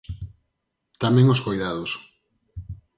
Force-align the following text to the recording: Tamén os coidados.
Tamén 1.03 1.27
os 1.33 1.43
coidados. 1.45 1.91